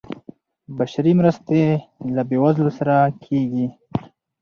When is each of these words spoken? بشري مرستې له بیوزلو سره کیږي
بشري 0.77 1.11
مرستې 1.19 1.61
له 2.15 2.21
بیوزلو 2.29 2.71
سره 2.79 2.95
کیږي 3.23 3.67